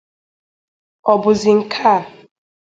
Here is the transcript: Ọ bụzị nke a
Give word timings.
Ọ 1.11 1.13
bụzị 1.21 1.51
nke 1.59 1.79
a 1.95 1.97